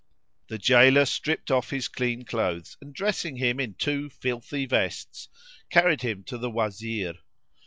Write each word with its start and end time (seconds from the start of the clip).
The 0.47 0.57
jailor 0.57 1.05
stripped 1.05 1.51
off 1.51 1.69
his 1.69 1.87
clean 1.87 2.23
clothes 2.25 2.75
and, 2.81 2.91
dressing 2.91 3.35
him 3.35 3.59
in 3.59 3.75
two 3.75 4.09
filthy 4.09 4.65
vests, 4.65 5.29
carried 5.69 6.01
him 6.01 6.23
to 6.23 6.39
the 6.39 6.49
Wazir. 6.49 7.19